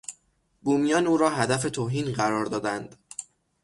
[0.61, 2.95] بومیان او را هدف توهین قرار دادند.